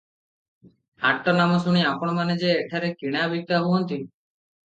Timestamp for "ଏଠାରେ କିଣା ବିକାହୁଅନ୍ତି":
2.63-4.01